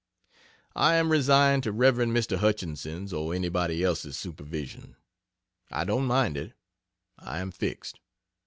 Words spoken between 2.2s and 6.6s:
Hutchinson's or anybody else's supervision. I don't mind it.